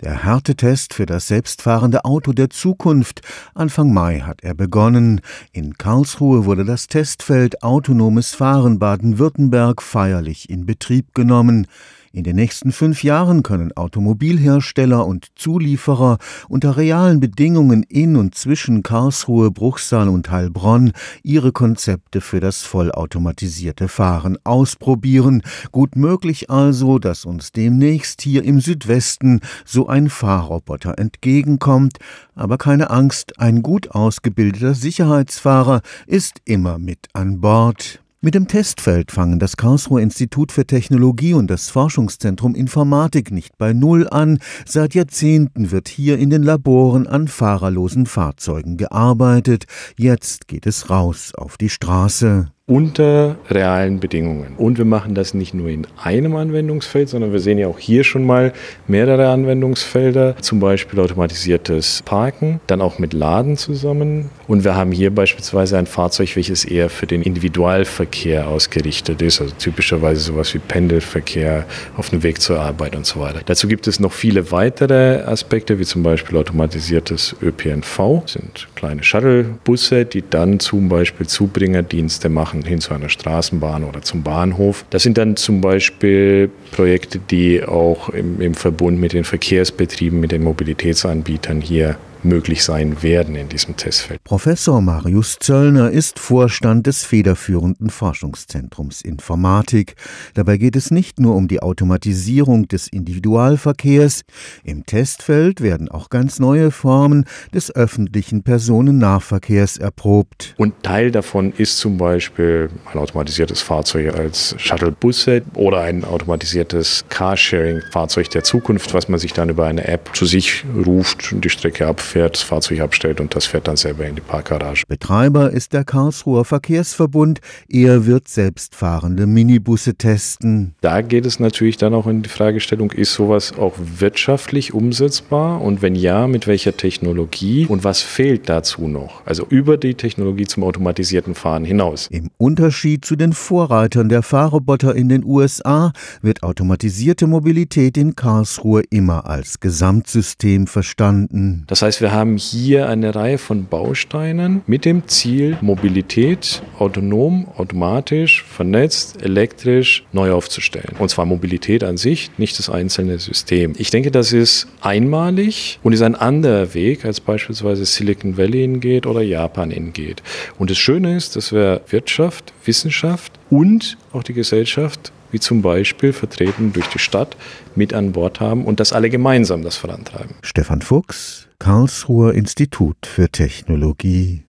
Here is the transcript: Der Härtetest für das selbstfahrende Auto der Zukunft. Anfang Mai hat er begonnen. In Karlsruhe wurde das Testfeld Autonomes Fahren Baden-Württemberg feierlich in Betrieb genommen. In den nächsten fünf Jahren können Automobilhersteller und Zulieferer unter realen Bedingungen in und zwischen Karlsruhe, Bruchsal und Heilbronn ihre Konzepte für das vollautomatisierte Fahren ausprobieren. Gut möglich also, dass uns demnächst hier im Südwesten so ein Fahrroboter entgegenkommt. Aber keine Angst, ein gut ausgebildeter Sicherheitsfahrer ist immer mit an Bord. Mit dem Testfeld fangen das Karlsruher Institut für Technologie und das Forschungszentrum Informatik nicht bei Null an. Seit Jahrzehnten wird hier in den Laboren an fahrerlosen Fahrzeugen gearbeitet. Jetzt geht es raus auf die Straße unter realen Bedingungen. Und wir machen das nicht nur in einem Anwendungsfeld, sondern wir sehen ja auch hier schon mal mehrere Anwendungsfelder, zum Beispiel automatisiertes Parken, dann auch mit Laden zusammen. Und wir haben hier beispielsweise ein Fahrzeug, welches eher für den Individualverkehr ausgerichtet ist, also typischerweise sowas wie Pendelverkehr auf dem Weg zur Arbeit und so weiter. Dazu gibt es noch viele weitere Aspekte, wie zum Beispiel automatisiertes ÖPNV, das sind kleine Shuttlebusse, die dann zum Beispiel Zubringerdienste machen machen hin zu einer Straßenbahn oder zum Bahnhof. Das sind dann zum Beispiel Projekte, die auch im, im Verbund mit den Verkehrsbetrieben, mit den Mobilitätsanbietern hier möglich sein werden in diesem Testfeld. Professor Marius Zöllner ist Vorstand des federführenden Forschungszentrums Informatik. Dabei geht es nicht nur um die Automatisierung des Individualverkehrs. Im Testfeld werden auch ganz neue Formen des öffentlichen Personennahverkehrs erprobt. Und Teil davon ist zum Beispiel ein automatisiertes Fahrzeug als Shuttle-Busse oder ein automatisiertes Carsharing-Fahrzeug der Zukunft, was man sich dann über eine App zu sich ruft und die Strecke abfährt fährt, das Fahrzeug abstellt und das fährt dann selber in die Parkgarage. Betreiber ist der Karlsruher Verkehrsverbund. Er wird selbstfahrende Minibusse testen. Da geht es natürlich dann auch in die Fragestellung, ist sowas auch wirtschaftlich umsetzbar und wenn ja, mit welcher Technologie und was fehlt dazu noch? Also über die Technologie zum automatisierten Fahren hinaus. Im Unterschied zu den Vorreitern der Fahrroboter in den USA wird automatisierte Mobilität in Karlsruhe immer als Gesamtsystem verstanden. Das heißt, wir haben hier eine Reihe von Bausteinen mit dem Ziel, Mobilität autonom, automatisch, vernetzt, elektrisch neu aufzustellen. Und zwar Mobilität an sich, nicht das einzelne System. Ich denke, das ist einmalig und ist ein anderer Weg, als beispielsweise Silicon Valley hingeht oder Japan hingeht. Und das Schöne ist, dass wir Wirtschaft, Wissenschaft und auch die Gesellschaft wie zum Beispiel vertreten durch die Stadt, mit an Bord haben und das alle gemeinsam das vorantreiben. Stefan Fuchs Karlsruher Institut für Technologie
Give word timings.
Der 0.00 0.22
Härtetest 0.22 0.94
für 0.94 1.06
das 1.06 1.26
selbstfahrende 1.26 2.04
Auto 2.04 2.32
der 2.32 2.50
Zukunft. 2.50 3.20
Anfang 3.52 3.92
Mai 3.92 4.20
hat 4.20 4.44
er 4.44 4.54
begonnen. 4.54 5.20
In 5.50 5.74
Karlsruhe 5.74 6.44
wurde 6.44 6.64
das 6.64 6.86
Testfeld 6.86 7.64
Autonomes 7.64 8.32
Fahren 8.32 8.78
Baden-Württemberg 8.78 9.82
feierlich 9.82 10.50
in 10.50 10.66
Betrieb 10.66 11.16
genommen. 11.16 11.66
In 12.10 12.24
den 12.24 12.36
nächsten 12.36 12.72
fünf 12.72 13.04
Jahren 13.04 13.42
können 13.42 13.76
Automobilhersteller 13.76 15.06
und 15.06 15.26
Zulieferer 15.36 16.16
unter 16.48 16.78
realen 16.78 17.20
Bedingungen 17.20 17.82
in 17.82 18.16
und 18.16 18.34
zwischen 18.34 18.82
Karlsruhe, 18.82 19.50
Bruchsal 19.50 20.08
und 20.08 20.30
Heilbronn 20.30 20.92
ihre 21.22 21.52
Konzepte 21.52 22.22
für 22.22 22.40
das 22.40 22.62
vollautomatisierte 22.62 23.88
Fahren 23.88 24.38
ausprobieren. 24.44 25.42
Gut 25.70 25.96
möglich 25.96 26.48
also, 26.48 26.98
dass 26.98 27.26
uns 27.26 27.52
demnächst 27.52 28.22
hier 28.22 28.42
im 28.42 28.60
Südwesten 28.60 29.40
so 29.66 29.88
ein 29.88 30.08
Fahrroboter 30.08 30.98
entgegenkommt. 30.98 31.98
Aber 32.34 32.56
keine 32.56 32.88
Angst, 32.88 33.38
ein 33.38 33.62
gut 33.62 33.90
ausgebildeter 33.90 34.72
Sicherheitsfahrer 34.72 35.82
ist 36.06 36.40
immer 36.46 36.78
mit 36.78 37.08
an 37.12 37.42
Bord. 37.42 38.00
Mit 38.20 38.34
dem 38.34 38.48
Testfeld 38.48 39.12
fangen 39.12 39.38
das 39.38 39.56
Karlsruher 39.56 40.02
Institut 40.02 40.50
für 40.50 40.66
Technologie 40.66 41.34
und 41.34 41.48
das 41.48 41.70
Forschungszentrum 41.70 42.56
Informatik 42.56 43.30
nicht 43.30 43.56
bei 43.58 43.72
Null 43.72 44.08
an. 44.08 44.40
Seit 44.66 44.94
Jahrzehnten 44.94 45.70
wird 45.70 45.86
hier 45.86 46.18
in 46.18 46.28
den 46.28 46.42
Laboren 46.42 47.06
an 47.06 47.28
fahrerlosen 47.28 48.06
Fahrzeugen 48.06 48.76
gearbeitet. 48.76 49.66
Jetzt 49.96 50.48
geht 50.48 50.66
es 50.66 50.90
raus 50.90 51.32
auf 51.36 51.56
die 51.58 51.68
Straße 51.68 52.50
unter 52.68 53.36
realen 53.48 53.98
Bedingungen. 53.98 54.52
Und 54.58 54.76
wir 54.76 54.84
machen 54.84 55.14
das 55.14 55.32
nicht 55.32 55.54
nur 55.54 55.68
in 55.68 55.86
einem 55.96 56.36
Anwendungsfeld, 56.36 57.08
sondern 57.08 57.32
wir 57.32 57.40
sehen 57.40 57.56
ja 57.56 57.66
auch 57.66 57.78
hier 57.78 58.04
schon 58.04 58.24
mal 58.24 58.52
mehrere 58.86 59.30
Anwendungsfelder, 59.30 60.36
zum 60.42 60.60
Beispiel 60.60 61.00
automatisiertes 61.00 62.02
Parken, 62.04 62.60
dann 62.66 62.82
auch 62.82 62.98
mit 62.98 63.14
Laden 63.14 63.56
zusammen. 63.56 64.28
Und 64.46 64.64
wir 64.64 64.76
haben 64.76 64.92
hier 64.92 65.14
beispielsweise 65.14 65.78
ein 65.78 65.86
Fahrzeug, 65.86 66.36
welches 66.36 66.66
eher 66.66 66.90
für 66.90 67.06
den 67.06 67.22
Individualverkehr 67.22 68.46
ausgerichtet 68.46 69.22
ist, 69.22 69.40
also 69.40 69.54
typischerweise 69.58 70.20
sowas 70.20 70.52
wie 70.52 70.58
Pendelverkehr 70.58 71.64
auf 71.96 72.10
dem 72.10 72.22
Weg 72.22 72.42
zur 72.42 72.60
Arbeit 72.60 72.94
und 72.94 73.06
so 73.06 73.20
weiter. 73.20 73.40
Dazu 73.46 73.66
gibt 73.66 73.86
es 73.88 73.98
noch 73.98 74.12
viele 74.12 74.52
weitere 74.52 75.22
Aspekte, 75.22 75.78
wie 75.78 75.86
zum 75.86 76.02
Beispiel 76.02 76.36
automatisiertes 76.36 77.34
ÖPNV, 77.40 78.20
das 78.22 78.32
sind 78.34 78.68
kleine 78.74 79.02
Shuttlebusse, 79.02 80.04
die 80.04 80.22
dann 80.28 80.60
zum 80.60 80.90
Beispiel 80.90 81.26
Zubringerdienste 81.26 82.28
machen 82.28 82.57
machen 82.58 82.68
hin 82.68 82.80
zu 82.80 82.94
einer 82.94 83.08
Straßenbahn 83.08 83.84
oder 83.84 84.02
zum 84.02 84.22
Bahnhof. 84.22 84.84
Das 84.90 85.02
sind 85.02 85.18
dann 85.18 85.36
zum 85.36 85.60
Beispiel 85.60 86.50
Projekte, 86.72 87.18
die 87.18 87.62
auch 87.64 88.08
im, 88.10 88.40
im 88.40 88.54
Verbund 88.54 89.00
mit 89.00 89.12
den 89.12 89.24
Verkehrsbetrieben, 89.24 90.20
mit 90.20 90.32
den 90.32 90.42
Mobilitätsanbietern 90.42 91.60
hier 91.60 91.96
möglich 92.24 92.64
sein 92.64 93.02
werden 93.02 93.36
in 93.36 93.48
diesem 93.48 93.76
Testfeld. 93.76 94.22
Professor 94.24 94.80
Marius 94.80 95.36
Zöllner 95.38 95.90
ist 95.90 96.18
Vorstand 96.18 96.86
des 96.86 97.04
federführenden 97.04 97.90
Forschungszentrums 97.90 99.02
Informatik. 99.02 99.94
Dabei 100.34 100.56
geht 100.56 100.76
es 100.76 100.90
nicht 100.90 101.20
nur 101.20 101.36
um 101.36 101.48
die 101.48 101.60
Automatisierung 101.60 102.68
des 102.68 102.88
Individualverkehrs. 102.88 104.22
Im 104.64 104.84
Testfeld 104.84 105.60
werden 105.60 105.88
auch 105.88 106.10
ganz 106.10 106.38
neue 106.38 106.70
Formen 106.70 107.24
des 107.54 107.74
öffentlichen 107.74 108.42
Personennahverkehrs 108.42 109.76
erprobt. 109.76 110.54
Und 110.56 110.82
Teil 110.82 111.10
davon 111.10 111.52
ist 111.52 111.78
zum 111.78 111.98
Beispiel 111.98 112.70
ein 112.92 112.98
automatisiertes 112.98 113.62
Fahrzeug 113.62 114.14
als 114.14 114.54
Shuttle-Busse 114.58 115.42
oder 115.54 115.82
ein 115.82 116.04
automatisiertes 116.04 117.04
Carsharing-Fahrzeug 117.08 118.30
der 118.30 118.44
Zukunft, 118.44 118.92
was 118.94 119.08
man 119.08 119.20
sich 119.20 119.32
dann 119.32 119.48
über 119.48 119.66
eine 119.66 119.86
App 119.86 120.10
zu 120.14 120.26
sich 120.26 120.64
ruft 120.84 121.32
und 121.32 121.44
die 121.44 121.50
Strecke 121.50 121.86
abfährt 121.86 122.07
fährt, 122.08 122.34
das 122.34 122.42
Fahrzeug 122.42 122.80
abstellt 122.80 123.20
und 123.20 123.36
das 123.36 123.46
fährt 123.46 123.68
dann 123.68 123.76
selber 123.76 124.06
in 124.06 124.16
die 124.16 124.20
Parkgarage. 124.20 124.84
Betreiber 124.88 125.50
ist 125.50 125.72
der 125.72 125.84
Karlsruher 125.84 126.44
Verkehrsverbund. 126.44 127.40
Er 127.68 128.06
wird 128.06 128.28
selbstfahrende 128.28 129.26
Minibusse 129.26 129.94
testen. 129.94 130.74
Da 130.80 131.02
geht 131.02 131.26
es 131.26 131.38
natürlich 131.38 131.76
dann 131.76 131.94
auch 131.94 132.06
in 132.06 132.22
die 132.22 132.28
Fragestellung, 132.28 132.90
ist 132.90 133.14
sowas 133.14 133.52
auch 133.58 133.74
wirtschaftlich 133.78 134.74
umsetzbar 134.74 135.60
und 135.60 135.82
wenn 135.82 135.94
ja, 135.94 136.26
mit 136.26 136.46
welcher 136.46 136.76
Technologie 136.76 137.66
und 137.66 137.84
was 137.84 138.00
fehlt 138.00 138.48
dazu 138.48 138.88
noch? 138.88 139.26
Also 139.26 139.46
über 139.48 139.76
die 139.76 139.94
Technologie 139.94 140.46
zum 140.46 140.64
automatisierten 140.64 141.34
Fahren 141.34 141.64
hinaus. 141.64 142.08
Im 142.10 142.30
Unterschied 142.38 143.04
zu 143.04 143.16
den 143.16 143.32
Vorreitern 143.32 144.08
der 144.08 144.22
Fahrroboter 144.22 144.94
in 144.94 145.08
den 145.08 145.24
USA 145.24 145.92
wird 146.22 146.42
automatisierte 146.42 147.26
Mobilität 147.26 147.96
in 147.96 148.16
Karlsruhe 148.16 148.82
immer 148.90 149.26
als 149.26 149.60
Gesamtsystem 149.60 150.66
verstanden. 150.66 151.64
Das 151.66 151.82
heißt, 151.82 151.97
wir 152.00 152.12
haben 152.12 152.36
hier 152.36 152.88
eine 152.88 153.14
Reihe 153.14 153.38
von 153.38 153.66
Bausteinen 153.66 154.62
mit 154.66 154.84
dem 154.84 155.08
Ziel, 155.08 155.58
Mobilität 155.60 156.62
autonom, 156.78 157.48
automatisch, 157.56 158.44
vernetzt, 158.44 159.22
elektrisch 159.22 160.04
neu 160.12 160.32
aufzustellen. 160.32 160.94
Und 160.98 161.10
zwar 161.10 161.26
Mobilität 161.26 161.84
an 161.84 161.96
sich, 161.96 162.30
nicht 162.38 162.58
das 162.58 162.70
einzelne 162.70 163.18
System. 163.18 163.74
Ich 163.78 163.90
denke, 163.90 164.10
das 164.10 164.32
ist 164.32 164.68
einmalig 164.80 165.78
und 165.82 165.92
ist 165.92 166.02
ein 166.02 166.14
anderer 166.14 166.74
Weg, 166.74 167.04
als 167.04 167.20
beispielsweise 167.20 167.84
Silicon 167.84 168.36
Valley 168.36 168.60
hingeht 168.60 169.06
oder 169.06 169.22
Japan 169.22 169.70
hingeht. 169.70 170.22
Und 170.58 170.70
das 170.70 170.78
Schöne 170.78 171.16
ist, 171.16 171.36
dass 171.36 171.52
wir 171.52 171.82
Wirtschaft, 171.88 172.52
Wissenschaft 172.64 173.32
und 173.50 173.96
auch 174.12 174.22
die 174.22 174.34
Gesellschaft 174.34 175.12
wie 175.30 175.40
zum 175.40 175.62
Beispiel 175.62 176.12
vertreten 176.12 176.72
durch 176.72 176.86
die 176.88 176.98
Stadt, 176.98 177.36
mit 177.74 177.94
an 177.94 178.12
Bord 178.12 178.40
haben 178.40 178.64
und 178.64 178.80
das 178.80 178.92
alle 178.92 179.10
gemeinsam 179.10 179.62
das 179.62 179.76
vorantreiben. 179.76 180.36
Stefan 180.42 180.82
Fuchs 180.82 181.48
Karlsruher 181.58 182.34
Institut 182.34 182.96
für 183.04 183.28
Technologie 183.30 184.36